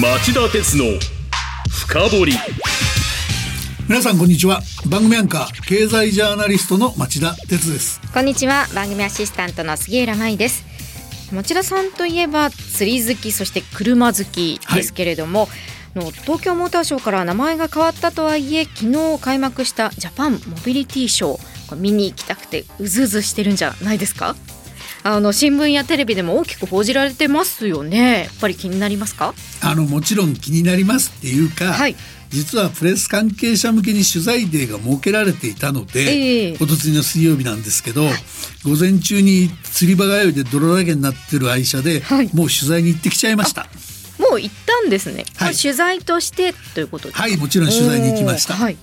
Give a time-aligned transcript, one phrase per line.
[0.00, 0.84] 町田鉄の
[1.70, 2.32] 深掘り。
[3.88, 4.60] 皆さんこんにちは。
[4.86, 8.00] 番組アンカー経済ジャーナリストの町田鉄です。
[8.12, 8.66] こんにちは。
[8.74, 10.64] 番組アシスタントの杉浦舞です。
[11.32, 15.48] 町田さんといえば釣り好きそして車好きですけれども、はい
[15.94, 24.34] の東京モーターショーから名前が変わったとはいえ昨日開幕したジャパンモビリティショー見に行きたくてうずうずしてるんじゃないですか？
[25.04, 28.24] あの新聞やテレビでも大きく報じられてますよね。
[28.24, 29.34] やっぱり気になりますか？
[29.60, 31.96] あのもちろん気になりますっていうか、はい、
[32.30, 38.12] 実はプレス関係者向けに取材デーが設けられていたので、えー、おとついの水曜日なんですけど、はい、
[38.64, 43.66] 午前中に釣り場通いで泥だらけになってる愛車で、はい、もう取材に行ってきちゃいました。
[44.18, 45.24] もう行ったんですね。
[45.36, 48.54] はい、取材としてということはい、もちろん取材に行きました。
[48.54, 48.76] はい。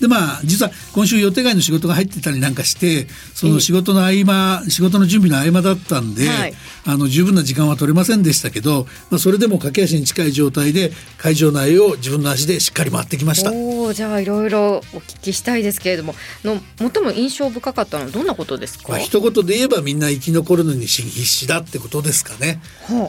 [0.00, 6.54] でまあ実は今週予定外の仕事が入ってたりなんかしてその仕事の合間仕事の準備の合間だったんで、はい、
[6.86, 13.52] あの十分な時間は取れませんでしたけど、まあ、それでも駆け足に近い状態で会場内を自分の足でしっかり回ってきました。
[13.52, 22.60] おじゃあいろいろお聞きしたいですけれどもの最も印象深かったのはどんなことですか、まあ、一言で言えばみんな生き残るのに必死だってことですかね。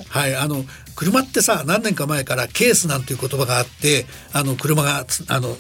[0.10, 0.64] はいあの
[1.00, 5.56] 車ってさ何年か前からケースなんていう言葉があってあの車があの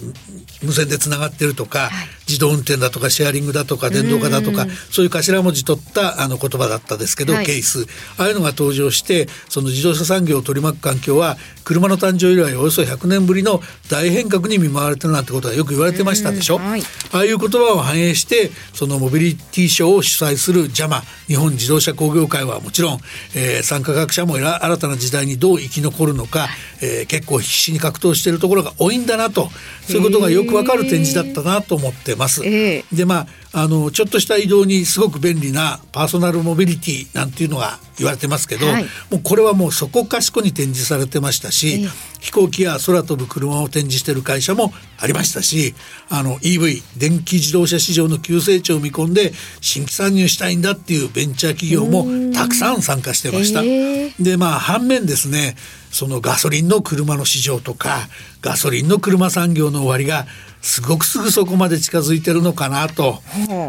[0.61, 7.87] 無線でつながってるとか、はい、自動運転だとかシェアリングだとか電動化だとかそういう頭文字取ったあの言葉だったですけど、はい、ケース。
[8.17, 22.99] ああいうのが登場してその自動車産業を取り巻く環境は車の誕生以来およそ100年ぶりの大変革に見舞われてるなんてことがよく言われてましたでしょ、はい、ああいう言葉を反映してそのモビリティショーを主催する JAMA 日本自動車工業会はもちろん、
[23.35, 26.47] えー、参加各社も新たな時代にどう生き残るのか、
[26.81, 29.49] えー、結構必死に格闘しているところが多いんだなと
[29.91, 32.45] そういうことがよくわかる展示だったなと思ってます。
[32.45, 45.73] えー、でまああのちょっとした移動にすごく便利なパーソナルモビリティなんていうのが言われてますけど、はい、もうこれはもうそこかしこに展示されてましたし、えー、飛行機や空飛ぶ車を展示してる会社もありましたし
[46.09, 49.31] あの EV 電気自動車市場の急成長を見込んで
[49.61, 53.63] 新規参入したいんだっていうベンチャー企業もたくさん参加してました。
[53.63, 55.55] えー、でまあ反面ですね
[55.91, 58.07] そのガソリンの車の市場とか
[58.41, 60.25] ガソリンの車産業の終わりが
[60.61, 63.21] すごくすぐそこまで近づいてるのかなと、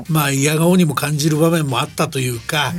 [0.09, 2.73] まあ嫌顔にも感じる場面もあったというか、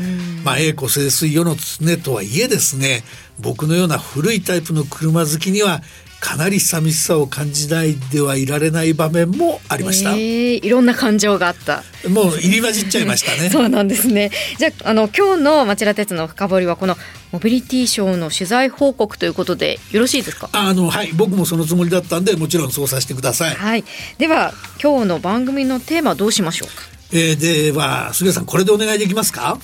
[0.44, 3.04] まあ栄枯盛衰世の常とはいえですね
[3.40, 5.82] 僕のような古いタイプの車好きには
[6.22, 10.12] かなり寂しさを感じないではいられない場面もありました。
[10.12, 11.84] えー、いろんな感情があった。
[12.08, 13.50] もう入り混じっちゃいましたね。
[13.52, 14.30] そうなんですね。
[14.60, 16.96] じゃああの今日の町田鉄の深掘りはこの
[17.32, 20.48] モビリティショーの取材報告ということでよろしいですか？
[20.54, 23.56] あのはい僕もそのつもりだったんでもちろんそうさせてください。
[23.56, 23.84] はい。
[24.20, 26.84] では今日の番組のテーマどうしましょうか？
[27.14, 29.58] えー、では杉谷さんこれでお願いできますか？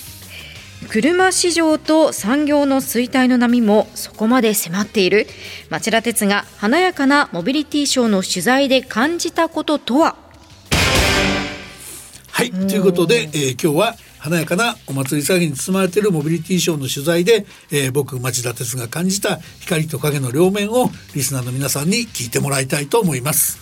[0.89, 5.27] 車市場と産業の衰退の波もそこまで迫っている。
[5.69, 10.15] 町田鉄が華やかなモビリティショーの取材で感じたこととは？
[12.31, 23.59] はいということで、えー、今日は華やかなお祭り騒ぎに包まれているモビリティショーの取材で、えー、僕町田鉄が感じた光と影の両面をリスナーの皆さんに聞いてもらいたいと思います。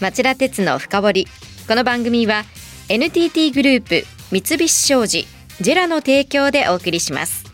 [0.00, 1.28] 町田鉄の深掘り。
[1.66, 2.44] この番組は
[2.88, 5.26] NTT グループ三菱商事
[5.60, 7.44] ジェラの提供でお送りします。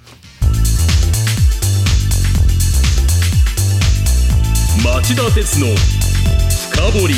[4.82, 5.66] 町田鉄の
[6.70, 7.14] 深掘り。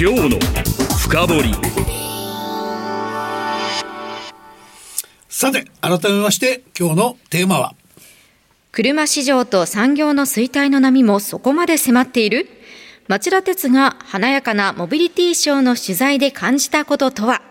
[0.00, 0.38] 今日の
[0.98, 1.54] 深掘り。
[5.28, 7.74] さて改めまして今日のテーマは
[8.74, 12.48] 車市場と産業の衰退の波もそこまで迫っている？
[13.06, 17.42] 町田鉄が華やかなモビリティショーの取材で感じたこととは？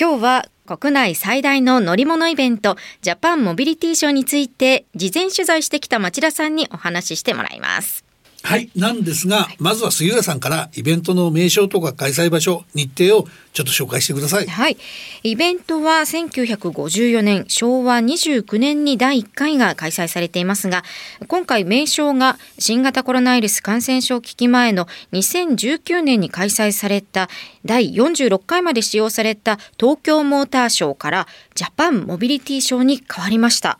[0.00, 8.03] 今日は国内最大の乗り物イベントジャパンモビリティショーについて事前取材してきた町田さんにお話ししてもらいます。
[8.44, 8.70] はい。
[8.76, 14.46] なんですが、まずは杉浦さんからイベントの名称とか開催場所日程をちょっと紹介してください。
[14.46, 14.76] はい。
[15.22, 20.84] イベントは1954年昭和29年に第1回が開催されていますが
[21.28, 27.30] 今回名称が新型コロナウイルス感染症危機前の2019年に開催された
[27.64, 33.78] 第46回まで使用された東京モーターショーからジャパンモビリティショーに変わりました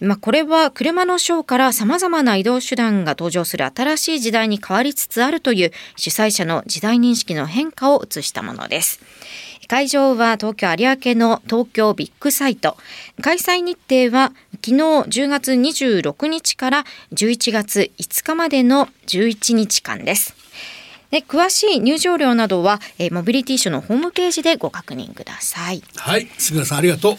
[0.00, 9.00] まあ、これは車のショーから様々な移動手段が登場する新しい時代に変わりつつあるという主催者の時代認識の変化を映したものです。
[9.66, 12.76] 会場は東京有明の東京ビッグサイト。
[13.20, 14.32] 開催日程は
[14.64, 20.34] 昨日10月26日から11月5日までの11日間です。
[21.10, 25.82] で詳しい入場料などは、えー、モビリティショーのホームページでご確認ください。
[25.96, 27.16] はい、杉浦さんありがとう。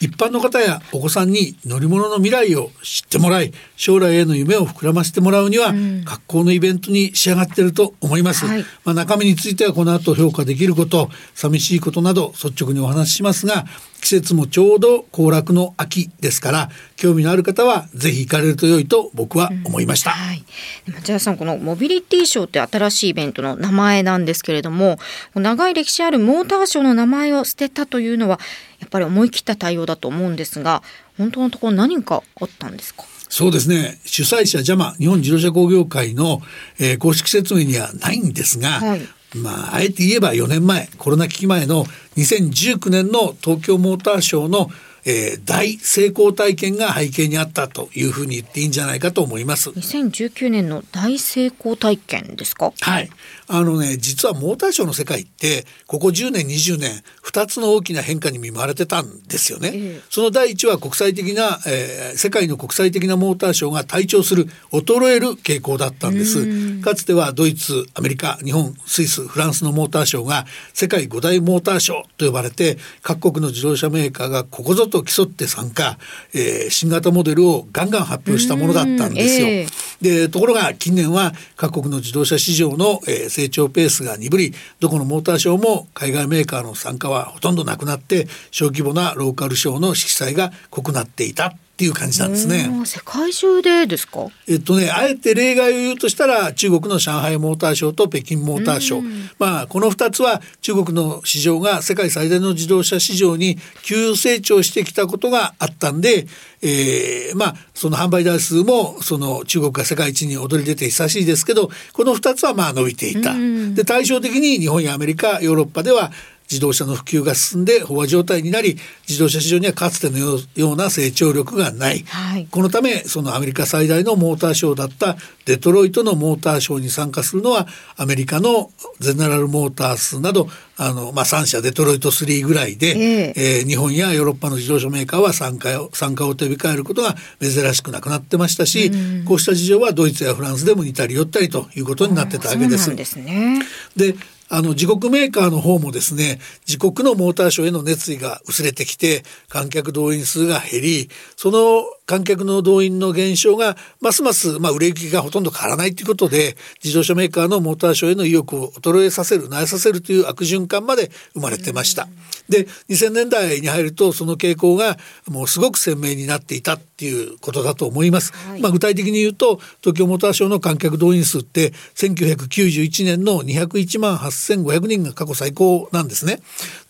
[0.00, 13.66] 一般の方やお子さんに乗り物の未来を知ってもらい将来への夢を膨らませてもらうには、うん、学校のイベントに仕上がっていると思います、はい、まあ、中身についてはこの後評価できること寂しいことなど率直にお話ししますが
[14.00, 20.16] 季節もちょうど行楽の秋ですから興味のある方はぜひ行かれると良いと僕は思いました、うん。
[20.16, 20.44] はい、
[20.86, 24.98] 町田さんこのモビリティショーって新しいイベントの名前なんですけれども
[25.34, 28.40] 長い歴史あるモーターショーの名前を捨てたというのは
[28.78, 30.82] やっぱり思い切った対応だと思うんですが
[31.18, 33.04] 本当のところ何かあったんですか？
[33.28, 34.00] そうですね。
[34.04, 36.42] 主催者 JAMA 日本自動車工業会の、
[36.80, 39.00] えー、公式説明にはないんですが、はい、
[39.36, 41.84] まあ、あえて言えば4年前コロナ危機前の
[42.16, 44.68] 2019年の東京モーターショーの
[45.04, 49.70] えー、大成功体験が背景にあったというふうに言っていいんじゃないかと思います。
[49.70, 52.72] 2019年の大成功体験ですか？
[52.80, 53.10] はい。
[53.48, 59.70] あのね、実はモーターショーの世界ってここ10年20年2つの大きな変化に見舞われてたんですよね。
[59.74, 66.80] えー、その第一は国際的な、えー、世界の国際的なモーターショーが退潮する衰える傾向だったんです。
[66.80, 75.98] かつてはドイツ、アメリカ、日本、スイス、フランスのモーターショーが世界5大モーターショーと呼ばれて各国の自動車メーカーがここぞと競って参加、
[76.34, 79.48] えー、新型モデルをガンガン発表したものだったんですよ。
[79.48, 92.68] えー、でところが近年は各国の自動車市場の、えー、成長ペースが鈍りどこのモーターショーも海外メーカーの参加はほとんどなくなって小規模なローカルショーの色彩が濃くなっていたっていう感じなんですね。
[92.84, 94.26] 世界中でですか？
[94.46, 99.30] えっとね、あえて例外を言うとしたら、中国の上海モーターショーと北京モーターショー。
[99.38, 106.26] まあ、この二つは中国の市場が世界最大の自動車市場に急成長してきたことがあったんで、
[106.60, 113.34] えー、まあ、その販売台数も、その中国が世界一に躍り出て久しいですけど、この二つはまあ伸びていた。
[113.74, 116.12] で、対照的に日本やアメリカ、ヨーロッパでは、
[116.50, 118.76] 自動車の普及が進んで飽和状態になり
[119.08, 120.38] 自動車市場にはかつてのよ
[120.72, 125.16] うな成長力がない、はい、このためそのアメリカ最大のモーターショーだった
[125.46, 127.66] デトロイトのモーターショーに参加するのは
[127.96, 133.62] アメリカのゼネラルモータースなどあの、まあ、3社デトロイト3ぐらいで、えー、え。
[133.64, 142.94] ー、日本やヨーロッパの自動車メーカーは参加を参加を手控えることが珍しくなくなってましたし、うん、こうした事情はドイツやフランスでも似たり寄ったりということになってたわけです。
[142.96, 143.60] ですね、
[143.96, 144.14] で
[144.50, 162.08] あの自国メーカーの方もですね自国のモーターショーへの熱意が薄れてきて観客動員数が減りその観客の動員の減少がますます、まあ、売れ行きがほとんど変わらないということで自動車メーカーのモーターショーへの意欲を衰えさせる萎えさせるという悪循環まで生まれてました。
[162.48, 164.98] で2000年代に入るとその傾向が
[165.28, 168.32] もうすごく鮮明になっていたっていうことだと思います。
[168.32, 176.40] はい、まあ、具体的に言うと東京モーターショーの観客動員数って1991年の201万8500人が過去最高なんですね。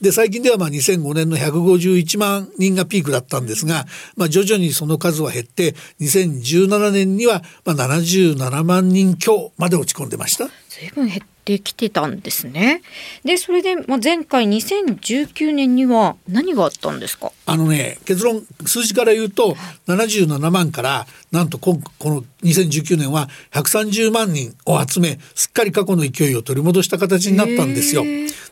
[0.01, 3.85] で最近ではまあ2005年の151万人がピークだったんですが、
[4.17, 10.49] まあ、徐々にその数数は減って2017年にはまあ77万人強まで落ち込んでました。
[10.69, 12.83] 随分減ってきてたんですね。
[13.25, 17.33] でそれで、まあ、前回2019年には何があったんですか？
[17.47, 19.57] あのね結論数字から言うと
[19.89, 28.05] 77万からなんとこの2019年は130万人を集めすっかり過去の勢いを取り戻した形になったんですよ。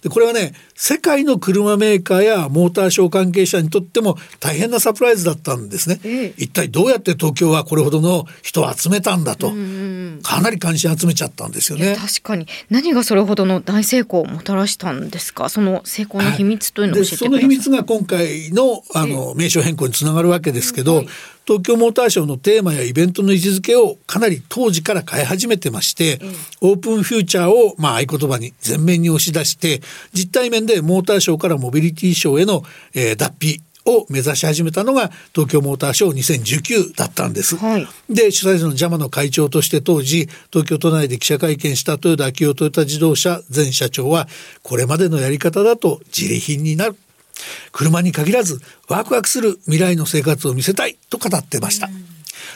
[0.02, 6.34] でこれはね世界の車メーカーやモーターショー関係者にとっても大変なサプライズだったんですね。
[6.36, 9.52] 一体どうやって東京はこれほどの人を集めたんだと。
[10.22, 11.96] かなり関心集めちゃったんですよね。
[11.96, 12.46] 確かに。
[12.70, 15.48] 何がそれほどの大成功をもたらしたんですか？
[15.48, 17.28] その成功の秘密というのを教えてください。
[17.28, 21.08] その秘密が今回のあの名称変更につながるわけですけど、はい
[21.48, 26.20] 東京モーターショーのテーマやイベントの位置づけをかなり当時から変え始めてまして、
[26.60, 29.80] オープンフューチャーをまあ合言葉に前面に押し出して
[30.12, 32.64] 実対面でモーターショーからモビリティショーへの、
[32.94, 37.56] えー、脱皮を目指し始めたのが東京モーターショー2019だったんです。
[37.56, 44.28] はい、で主催者の JAMA の会長として当時東京都内で記者会見した豊田昭夫トヨタ自動車前社長は
[44.62, 46.96] これまでのやり方だと自利品になる
[47.72, 51.88] 車に限らずワクワクする未来の生活を見せたいと語ってました。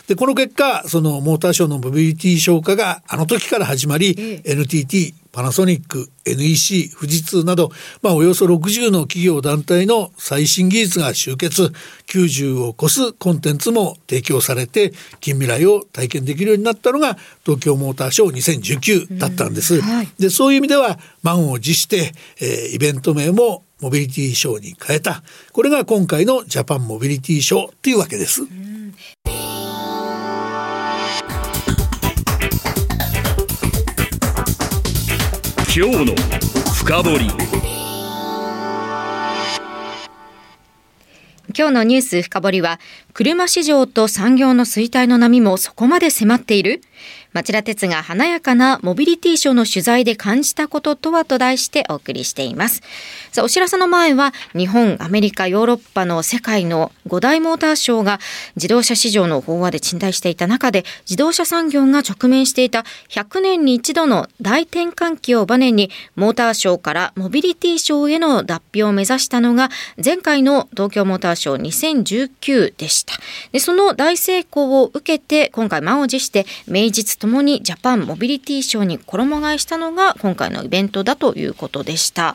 [0.07, 7.71] でこの結果そのモーターショーのモビリティ消化があの時から始まり、NTT パナソニック NEC 富士通など、
[8.03, 11.73] まあ、およそ60の企業団体の最新技術が集結。
[12.07, 19.81] 90を超すコンテンツも提供されて近未来を体験できるようになったのが東京モーターショー2019だったんです。
[19.81, 25.23] はい、でそういう意味では満を持して、えー、イベント名もモビリティショーに変えた。
[25.53, 28.43] これが今回のジャパンモビリティショーというわけです。
[35.75, 36.14] 今日の
[36.75, 37.19] 深掘
[41.57, 42.79] 今日のニュース深掘りは
[43.14, 46.83] 車市場と産業の衰退の波もそこまで迫っている？
[47.33, 52.83] 町田鉄が華やかなモビリティショーの取材で感じたこととはと題してお送りしています。
[53.33, 58.21] さあ、お知らせの前は日本、アメリカ、ヨーロッパの世界の5大モーターショーが
[58.57, 69.71] 自動車市場の飽和で沈滞していた中で自動車産業が直面していた100年に一度の大転換期をバネにモーターショーからモビリティショーへの脱皮を目指したのが
[70.03, 73.15] 前回の東京モーターショー2019でした。
[73.53, 82.35] でその大成功を受けて今回満を持して名実ともにジャパンモビリティショーに衣替えしたのが今回のイベントだということでした。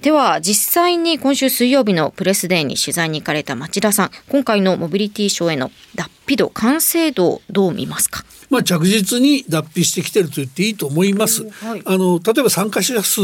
[0.00, 8.24] では実際に今週水曜日のプレスデーに取材に行かれた町田さん今回のモビリティショーへの脱皮度完成度をどう見ますか？
[8.50, 11.48] まあ、着実に脱皮してきてると言っていいと思います。
[11.50, 13.20] はい、あの例えば参加者数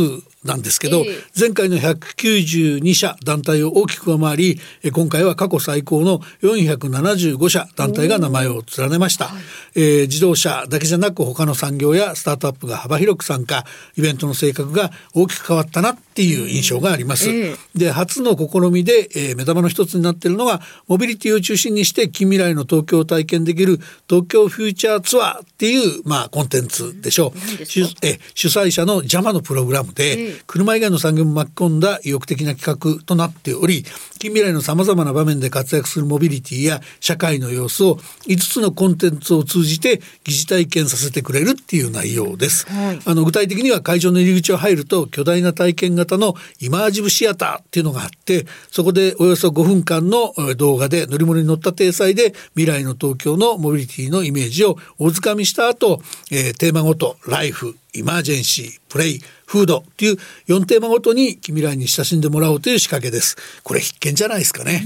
[0.46, 4.60] なんですけど、えー、前回の192社団体を大きく上回り
[4.92, 9.42] 今回は過去最高の475社団体が名前を連ねました、はい、
[9.74, 13.64] えー、自動車だけじゃなく他の産業やスタートアップが幅広く参加
[13.96, 23.78] イベントの性格が大きく変わったなっていう印象があります、えー、で初の試みで、えー、目玉の一つになっているのがモビリティを中心にして近未来の東京を体験できる
[24.08, 33.84] 東京フューチャーツアーっていうまあコンテンツでしょう、主え主催者の邪魔のプログラムで、車以外の産業も巻き込んだ意欲的な企画となっており
[34.18, 37.96] 近未来のさまざまな場面で活躍するモビリティや社会の様子を
[38.26, 56.00] 5つのコンテンツを通じて疑似体験させてくれるっていう内容です、はい、あの具体的には会場の入り口を入ると巨大な体験型のイマージブシアターっていうのがあってそこでおよそ5分間の動画で乗り物に乗った体裁で未来の東京のモビリティのイメージをおつかみした後、
[56.32, 60.16] えー、テーマごとライフイマージェンシープレイフードという
[60.48, 63.36] 4テーマごとに近未来に親しんでもらおうという仕掛けです。
[63.62, 64.84] これ必見じゃないですかね。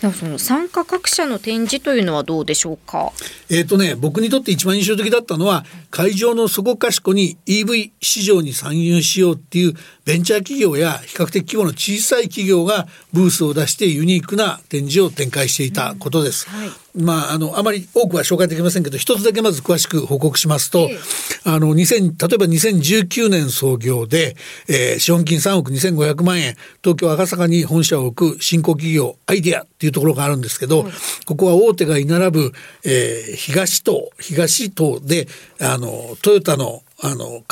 [0.00, 3.12] でもその参加各社の展示というのはどうでしょうか？
[3.50, 9.74] えっ、ー、とね僕にとって一番印象的だったのは会場のそこかしこに EV 市場に参入しようっていう
[10.04, 16.70] ベンチャー企業や比較的規模の小さい企業がブースを出してユニークな展示を展開していたことです、うんはい。
[16.94, 20.98] まあ、あの、あまり多くは紹介できませんけど、一つだけまず詳しく報告しますと、え
[21.44, 24.36] あの、2000、例えば2019年創業で、
[24.68, 30.86] えー、資本金3億2500万円、東京赤坂に本社を置く新興企業、アイデアっていうところがあるんですけど、
[31.26, 32.52] ここは大手が居並ぶ、
[32.84, 35.28] えー、東東、東東で、
[35.60, 37.42] あの、トヨタの、あの、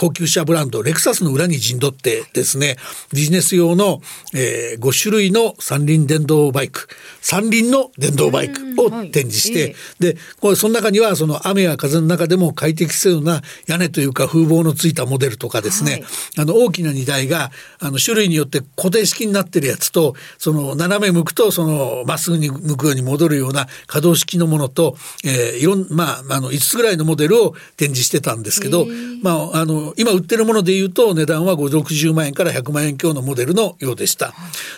[0.00, 2.76] 高級車ブランドレクサスの裏に陣取ってですね
[3.12, 4.00] ビジネス用の、
[4.32, 6.88] えー、5種類の三輪電動バイク
[7.20, 9.74] 三輪の電動バイクを展示して、はい。
[10.14, 16.02] でこれその中にはその雨や風の中でも快適せような屋根というか風防のついたモデルとかですね、はい、
[16.38, 28.86] あの大きな荷台があの種類によって固定式になってるやつとその斜め向くとそのまっすぐに向くように戻るような可動式のものと、えー、いろんまああの5つぐらいのモデルを展示してたんですけど、
[29.22, 34.32] まああの今売ってるものでいうと値段は560万円から100万円強のモデルのようでした。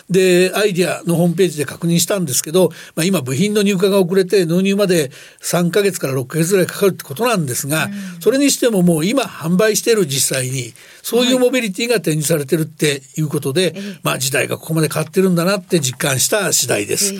[0.09, 7.89] でアイディアのホームページで確認したんですけど、まあ、今部品の入荷が遅れて納入まで3か月から6か月ぐらいかかるってことなんですが、
[8.19, 10.73] それにしてももう今販売している実際に
[11.03, 17.13] そういうモビリティが展示されてるっていうことで、はい、まあ時代がここまで変わってるんだなって実感した次第です。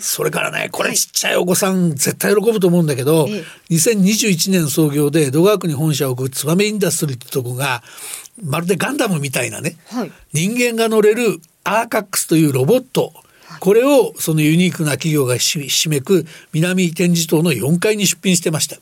[0.00, 3.26] それからねこれちっちゃいお子さん絶対喜ぶと思うんだけど、
[3.70, 7.82] 2021年創業で江戸川区に本社を置く燕インダストリーってとこが
[8.42, 13.12] まるでガンダムみたいなね、はい、人間が乗れるアーカックスというロボット。
[13.60, 18.76] これをそのユニークな企業がひしめく南展示棟の4階に出品してました。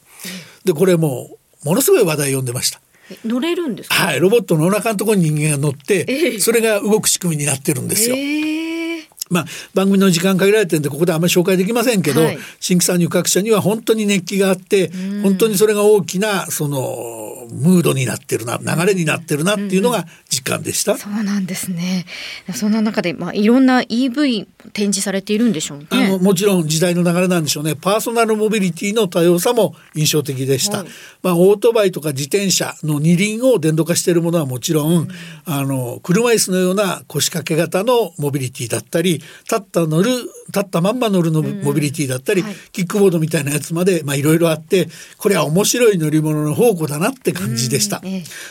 [0.65, 2.81] でこれもものすごい話題を呼んでました。
[3.25, 8.17] 乗れるんですはい、ロボットのお腹のところに人間が乗って、えー、それが動く仕組みになってるんですよ。
[8.17, 8.19] え。
[8.19, 8.62] ー、
[9.33, 20.97] まあ、番組の時間限られてるんでここであんまり紹介できませんけど、はい、新規参入各社には本当に熱気があって本当にそれが大きなそのムードになってるな流れになってるなっていうのが実感でした。
[20.97, 22.07] そうなんですね。
[22.55, 25.87] そんな中で、まあ、いろんな EV 展示されているんでしょうね。
[25.91, 27.75] あのもちろん時代の流れなんでしょうね。
[27.75, 30.89] パーソナルモビリティの多様さも印象的でした、はい、
[31.23, 35.09] まあ、オートバイとか自転車の二輪を電動化しているものはもちろん、うん、
[35.45, 40.11] あの車椅子のような腰掛け型のモビリティだったり立った乗る
[40.49, 44.89] 立ったまんま乗るのモビリティだったり、キックボードみたいなやつまでいろいろあって
[45.19, 48.03] これは面白い乗り物の宝庫だなって感じでした、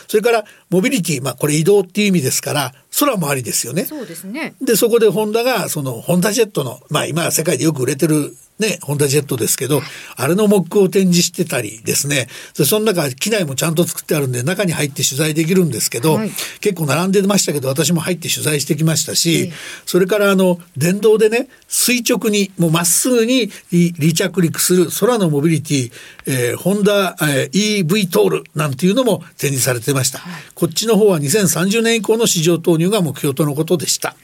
[0.08, 3.84] それからモビリティ、まあ、これ移動っていう意味ですから空もありですよね。
[3.84, 4.54] そうですね。
[4.60, 9.82] で、そこでホンダが、その、ホンダジェットの、まあ今世界でよく売れてる、ね、ホンダジェットですけど、
[10.16, 19.52] あれのモックを展示してたりですね、でその中、機内もちゃんと作ってあるんで、中に入って取材できるんですけど、はい、結構並んでましたけど、私も入って取材してきましたし、
[19.84, 25.92] それからあの、電動でね、垂直に、もうまっすぐに離着陸する空のモビリティ、
[26.26, 30.18] えー、ホンダ、えー、EV トールなんていうのも展示されてました。
[30.18, 34.14] はい、こっちの方は2030年以降の市場投入が目標とのことでした。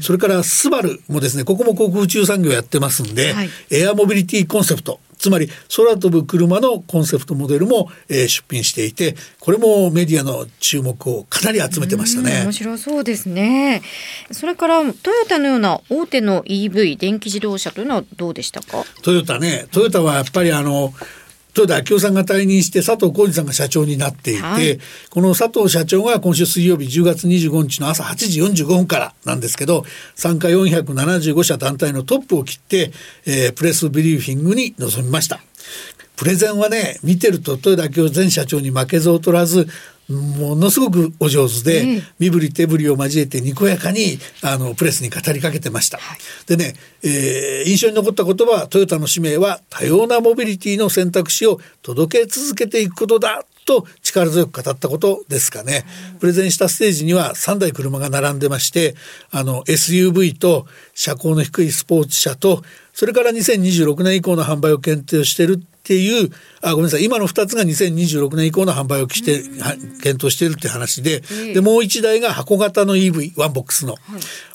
[0.00, 12.44] それからスバルもですね、ここも航空宇宙産業やってますんで、はい、エアモビリティコンセプト、つまり空飛ぶ車のコンセプトモデルも、えー、出品していてこれもメディアの注目をかなり集めてましたね。
[12.44, 13.82] 面白そうですね。
[14.30, 18.84] それからトヨタのような大手の EV 電気自動車というのはどうでしたか？
[19.02, 19.66] トヨタね。
[19.72, 20.92] トヨタはやっぱりあの
[21.56, 24.78] 豊田昭夫さんが退任して佐藤浩二さんが社長になっていて、はい、
[25.10, 29.84] この佐藤社長が今週水曜日10月25日の朝8時45分からなんですけど
[30.14, 32.92] 参加475社団体のトップを切って、
[33.24, 35.40] えー、プレスブリーフィングに臨みました。
[36.16, 39.68] プレゼンはね見てると豊田昭夫前社長に負けず劣らず
[40.08, 45.98] ものすごくお上手で、うん、身振り手振りを交えてにこやかにあのプレスに語りかけてました。
[45.98, 55.84] はい、でね、えー、印象に残った言葉はトヨタの使命は多様なモビリティの選択肢を届け続けていくことだと力強く語ったことですかね。
[56.20, 58.94] プレゼンしたステージには3台車が並んでまして
[59.32, 66.30] あの SUV と車高の低いスポーツ車とそれから2026年以降の販売を検討しているっていう
[66.62, 67.04] あごめんなさい。
[67.04, 69.40] 今の2つが2026年以降の販売をして、
[70.02, 71.22] 検討しているって話で,、
[71.54, 74.00] でもう1台が箱型の EV ワンボックスの、はい、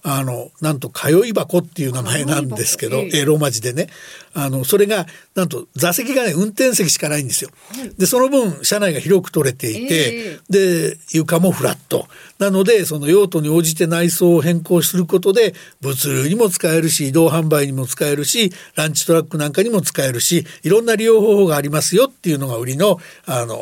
[0.04, 3.88] あのなんと通い箱っていう名前なんですけど、えー、ローマ字でね。
[4.34, 7.50] あのそれがなんと座席がね運転席しかないんですよ。
[7.76, 12.08] はい、でその分車内が広く取れていて、えー、で床もフラット。
[12.40, 23.58] なのでその用途に応じて内装を変更することで物流にも使えるし移動販売にも使えるしランチトラックなんかにも使えるしいろんな利用方法がありますよっていうのが売りのあの、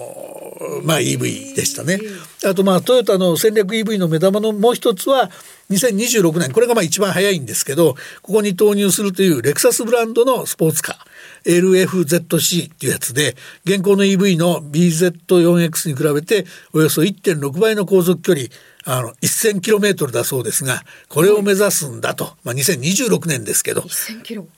[0.84, 2.00] まあ、EV でしたね。
[2.46, 5.30] あとまあトヨタの戦略 EV の目玉のもう一つは
[5.70, 6.52] 2026年。
[6.52, 11.10] これがまあ一番早いんですけどここに投入するというレクサスブランドのスポーツカー。
[11.46, 18.48] LFZC っていうやつで現行の EV の BZ4X に比べておよそ1.6倍の航続距離
[18.86, 23.82] あの 1000km だそうですがこれを目指すんだと、まあ、2026年ですけど、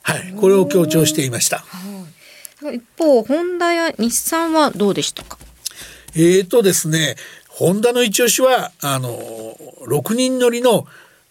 [0.02, 1.64] はい、これを強調していました。
[2.70, 5.38] 一方ホンダや日産はどうでしたか？
[6.14, 7.16] えーとですね
[7.48, 9.18] ホンダの一押しはあの
[9.88, 10.86] 6人乗りの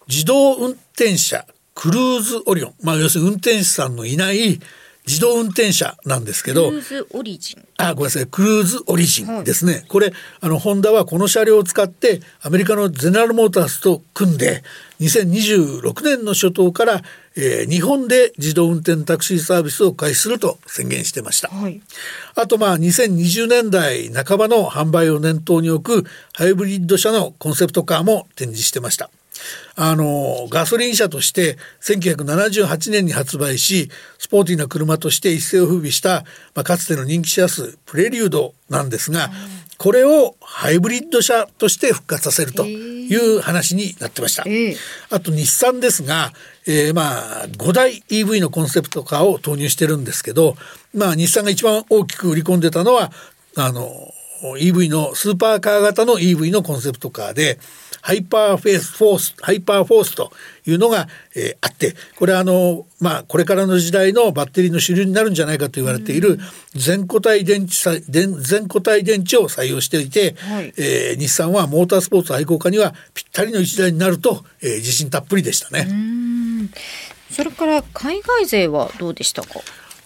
[0.08, 4.60] 自動運転車クルーズオリオン、まあ、要するに運転手さんのいない
[5.06, 6.68] 自動運転車なんですけど。
[6.68, 7.64] クルーズオリジン。
[7.78, 14.62] あごめんなさいクルーズオリジンですね、はい、これあのホンダはこの車両を使ってアメリカのゼネラルモータースと組んで
[15.00, 17.02] 2026年の初頭から、
[17.36, 21.80] えー、日本で自動運転タクシーサービスを開始すると宣言してました、はい、
[22.34, 29.10] あとまあ2020年代半ばの販売を念頭に置くハイブリッド車のコンセプトカーも展示してました。
[29.74, 39.30] あのガソリン車として1978年に発売しスポーティーな車として一世を風靡した、まあ、かつての人気車数プレリュードなんですが、
[39.78, 44.44] これをハイブリッド車として復活させるという話になってました。
[45.10, 46.32] あと日産ですが、
[46.66, 50.56] えー、まあ5台 EV のコンセプトカーを投入してるんですけど、
[50.94, 53.10] まあ日産が一番大きく売り込んでたのは
[53.56, 53.90] あの
[54.58, 57.58] EV のスーパーカー型の EV のコンセプトカーで
[58.02, 60.32] ハイパーフェースフォースハイパーフォースと
[60.66, 66.38] いうのが、えー、あってこれはあのまあこれからの時代のバッテリーの主流になるんじゃないかと言われている
[66.74, 75.88] 全固体電池全固体電池を採用していて、はい、えー、日産はモータースポーツ愛好家にはぴったりの一台になると、えー、自信たっぷりでしたね。
[77.30, 79.60] それから海外勢はどうでしたか？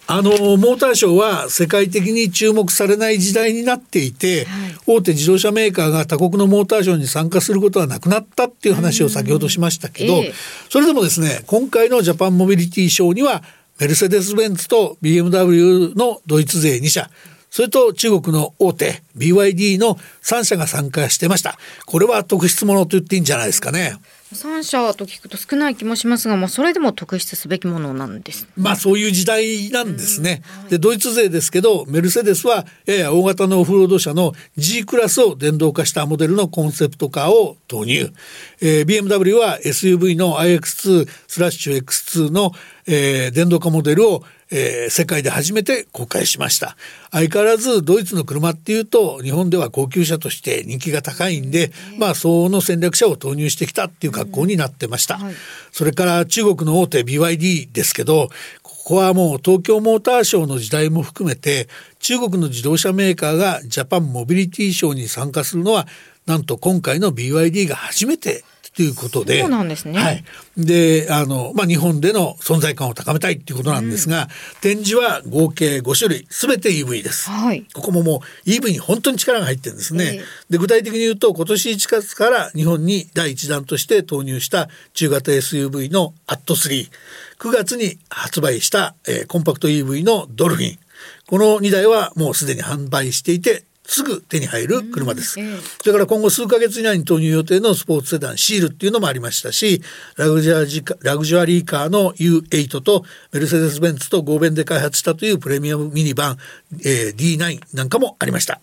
[0.09, 10.33] あのモーターショーは世界的に注目されない時代になっていて、はい、大手自動車メーカーが他国のモーターショーに参加することはなくなったっていう話を先ほどしましたけど、えー、
[10.71, 13.43] それでもですね今回のジャパンモビリティショーには
[13.81, 17.11] メルセデス・ベンツと BMW のドイツ勢2社
[17.57, 21.57] それと中国の大手 BYD の3社が参加してました。
[21.87, 23.97] これは特筆ものと言っていいんじゃないですかね。
[24.35, 30.43] 3社と聞くと少ない気もしますが、まあ、それでも特筆すべきものなんです、ね、まあそういう時代なんですね。
[30.61, 38.13] はい、でドイツ勢ですけどメルセデスはやや大型のオフロード車の G クラスを電動化したモデルのコンセプトカーを投入、
[38.61, 42.51] えー、BMW は SUV の iX2 スラッシュ X2 の、
[42.87, 46.77] えー、電動化モデルをえー、世界で初めて公開しました。
[47.11, 55.35] 相変わらずドイツの車っていうと日本では高級車として人気が高いんで、まあ相応の戦略車を投入してきたっていう格好になってました、はい、
[55.73, 58.29] それから中国の大手 BYD ですけど
[58.63, 65.87] ここはもう東京モーターショーの時代も含めて中国の自動車メーカーがジャパンモビリティショーに参加するのは
[66.27, 68.45] なんと今回の BYD が初めて
[68.77, 69.41] ということで。
[69.41, 69.99] そうなんですね。
[69.99, 70.25] はい。
[70.59, 74.29] で、あの、まあ、日本での存在感を高めたいっていうことなんですが、うん、
[74.61, 77.31] 展示は合計5種類、すべて EV です。
[77.31, 77.67] はい。
[77.73, 80.05] ここももう EV に本当に力が入ってるんですね。
[80.05, 86.91] えー、で、具体的に言うと、今年1月から日本に第1弾として投入した中型 SUV のアット3。
[87.39, 90.79] 9月に発売した、えー、コンパクト EV のドルフィン。
[91.27, 95.39] この2台はもうすでに販売していてすぐ手に入る車です。
[95.81, 99.81] それから今後数ヶ月以内に投入予定のスポーツセダンシールっていうのもありましたし、
[100.17, 106.39] ラグジュアリーラグジュアリーカーの U8 とメルセデス・ベンツと合弁で開発したというプレミアムミニバン、
[106.85, 108.61] えー、D9 なんかもありました。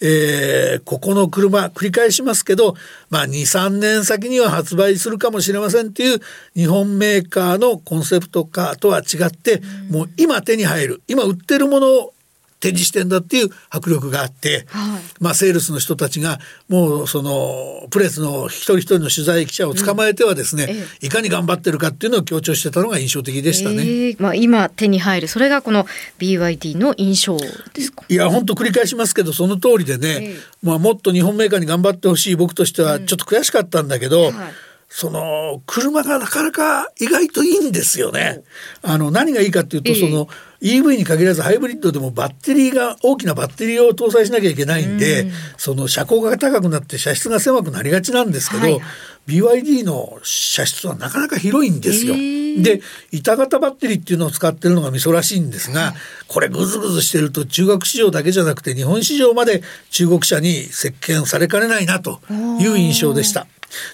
[0.00, 2.74] えー、ここの車繰り返しますけど、
[3.10, 6.20] まあ、23年先には発売するかもしれませんっていう
[6.54, 12.14] 日本メーカーのコンセプトカーとは違って、もう今手に入る今売ってるものを
[12.60, 23.76] 展示してんだっていう迫力があって、はい、まあセールスの人たちがもうそのプレスの一人一人の取材記者を捕まえてはですね、うんええ、いかに頑張ってるかっていうのを強調してたのが印象的でしたね。
[23.76, 25.86] えー、まあ今手に入るそれがこの
[26.18, 28.04] BYD の印象ですか？
[28.08, 34.28] いや本当繰り返しますけどその通りでね、まあもっと日本メーカーに頑張ってほしい僕としてはちょっと悔しかったんだけど。
[34.28, 34.52] うんはい
[34.88, 38.42] その車がなかなか意外といいんですよね。
[38.82, 40.28] あの何がいいかっていうと、その
[40.62, 48.80] EV に限らずハイブリッドでもバッテリーが大きなバッテリーを搭載しなきゃいけないんで、その車高が高くなって車室が狭くなりがちなんですけど、はい、
[49.28, 52.14] BYD の車室はなかなか広いんですよ。
[52.62, 52.80] で
[53.12, 55.94] 板型バッテリーっていうのを使ってるのが美空らしいんですが、
[56.26, 62.20] これグズグズしてると中国市場だけじゃなくて日本市場まで中国車に席巻されかねないなと
[62.58, 63.46] いう印象でした。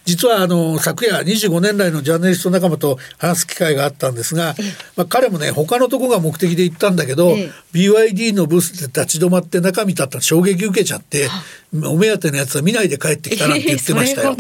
[0.05, 4.55] 実はあの昨夜25年来のジャーナリスト仲間と話す機会があったんですが、
[4.97, 7.35] まあ、彼もね他のとこが目的で行ったんだけど、
[7.73, 11.29] BYD のブースで立ち止まって中見たったら衝撃受けちゃって
[11.73, 14.37] お目当てのやつは見ないで帰ってきたなんて言ってましたよ。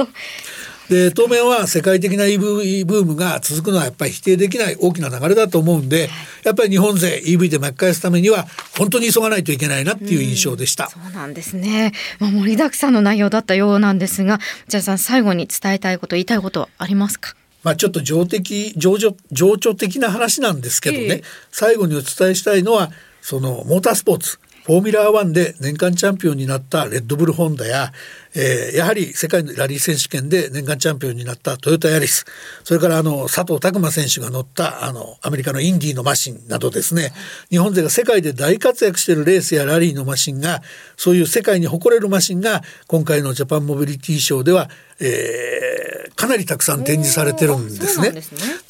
[0.88, 6.10] で当面は世界的な EV ブームが続くのはやっぱり否定できない大きな流れだと思うんで、
[6.44, 10.86] やっぱり日本勢 EV で巻き返すためには本当に急がないといけないなっていう印象でした。
[10.86, 17.34] うそうなんですね、まあ、盛りだくさんの内容だったようなんですがじゃあさん最後に伝えたいこと言いたいことありますか？
[17.62, 22.90] まあ、ちょっと情的情緒情緒的な話なんですけどね、えー、最後にお伝えしたいのは
[23.22, 27.92] そのモータースポーツフォーミュラー1で年間チャンピオンになったレッドブルホンダや、
[28.34, 32.24] えー、やはり世界のラリー選手権で年間チャンピオンになったトヨタヤリス、
[32.64, 37.12] それからあの佐藤拓磨選手が乗ったあのアメリカのインディーのマシンなどですね、
[37.50, 40.62] 日本勢が世界で大活躍しているレースやラリーのマシンが、
[40.96, 44.70] そういう世界に誇れるマシンが今回のジャパンモビリティショーでは、
[45.06, 48.10] えー、かなりたくさん展示されてるんですね。
[48.10, 48.22] で、ね、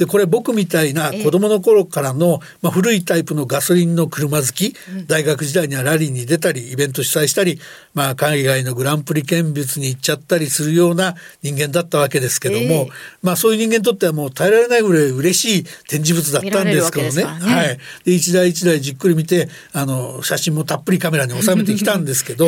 [0.06, 4.74] これ僕みたいな子供の頃からの、まあ、古いタイプのガソリンの車好き、
[5.06, 7.60] 大学時代にはラリーに出たりイベント主催したり、
[7.94, 12.88] まあ、海外のグランプリ見物に行っちゃったりするような人間だったわけですけども、えー、
[13.22, 17.24] まあ、そういう人間にとってはもう耐えられないぐらい嬉しい展示物だったんですけどね。
[17.24, 17.24] ね。
[17.24, 22.46] はい、で一台一台じっくり見てあの写真もたっぷりカメラに収めてきたんですけど、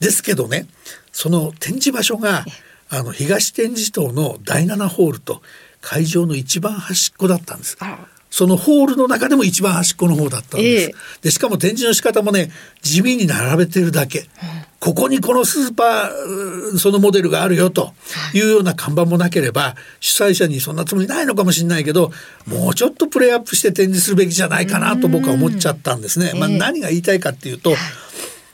[0.00, 0.66] ですけどね
[1.12, 2.44] その展示場所が
[2.92, 5.40] あの東展示棟の第7ホールと
[5.80, 7.78] 会場の一番端っこだったんです。
[8.30, 10.90] そのホールの中でも一番端っこの方だったんです。
[10.90, 12.50] えー、でしかも展示の仕方もね
[12.82, 14.28] 地味に並べてるだけ。
[14.78, 17.94] ここにこのスーパーそのモデルがあるよと
[18.34, 22.10] いうような看板もなければ主催者にそんなつもりないのかもしれないけど
[22.46, 26.32] もうちょっとプレイアップして展示するべきじゃないかなと僕は思っちゃったんですね。
[26.34, 27.76] まあ、何が言いたいかっていうと、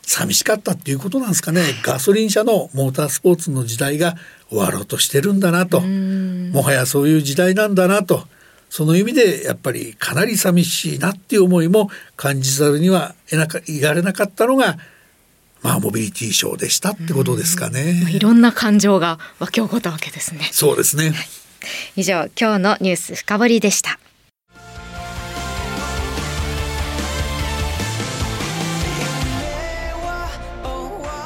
[0.08, 4.16] 寂しかったっていうことなんですかねガソリン車のモータースポーツの時代が
[4.48, 8.26] 終わろうとしてるんだなともはやそういう時代なんだなと
[8.70, 13.14] その意味でやっぱりかなり寂しいなっていう思いも感じざるには
[13.66, 14.78] いられなかったのが
[15.62, 18.06] まあモビリティショーでしたってことですかね。
[18.10, 20.48] いろんな感情が湧き起こったわけですね。
[20.52, 21.12] そうですね。
[21.96, 23.97] 以上今日のニュース深掘りでした。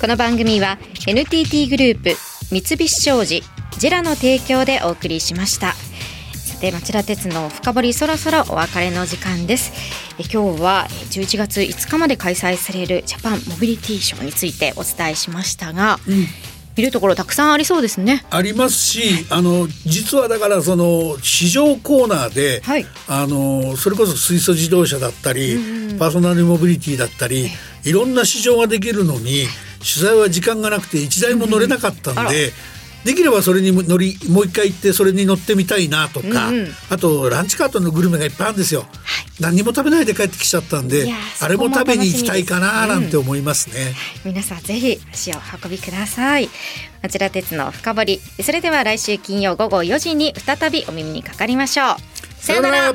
[0.00, 2.14] この番組は NTT グループ
[2.50, 3.42] 三菱商事
[3.78, 5.74] ジェラの提供でお送りしました。
[5.74, 9.72] さて町田鉄の深掘りそろそろお別れの時間です。
[10.18, 15.98] え今日は11月5日まで開催されるジャパンモビリティショーについてお伝えしましたが、
[16.78, 18.24] 見るところたくさんありそうですね。
[18.30, 22.86] ありますしあの実はだからその市場コーナーで、はい。
[23.06, 25.58] あのそれこそ水素自動車だったり、
[25.98, 27.50] パーソナルモビリティだったり
[27.84, 29.44] いろんな市場ができるのに
[29.80, 32.52] 取材は時間がなくて一台も乗れなかったんで。
[33.02, 36.68] できればそれに乗りもう一回行ってそれに乗ってみたいなとか、うんうん。
[36.90, 38.84] あとランチカートのグルメがいっぱいあるんですよ、
[39.40, 46.50] 何にも食べないで帰ってきちゃったんであれも食べに行きたいかななんて思いますね、皆さんぜひ足を運びください。
[47.00, 51.96] 町田鉄の深掘りそれでは来週金曜午後4時に再びお耳にかかりましょう。
[52.38, 52.94] さようなら